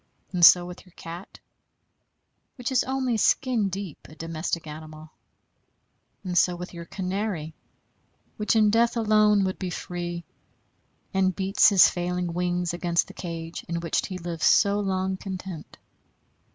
And 0.33 0.43
so 0.43 0.65
with 0.65 0.83
your 0.83 0.93
cat, 0.93 1.39
which 2.55 2.71
is 2.71 2.83
only 2.85 3.17
skin 3.17 3.69
deep 3.69 4.07
a 4.09 4.15
domestic 4.15 4.65
animal; 4.65 5.11
and 6.23 6.35
so 6.35 6.55
with 6.55 6.73
your 6.73 6.85
canary, 6.85 7.53
which 8.35 8.55
in 8.55 8.71
death 8.71 8.97
alone 8.97 9.43
would 9.43 9.59
be 9.59 9.69
free, 9.69 10.23
and 11.13 11.35
beats 11.35 11.69
his 11.69 11.87
failing 11.87 12.33
wings 12.33 12.73
against 12.73 13.05
the 13.09 13.13
cage 13.13 13.63
in 13.69 13.79
which 13.79 14.03
he 14.07 14.17
lived 14.17 14.41
so 14.41 14.79
long 14.79 15.17
content. 15.17 15.77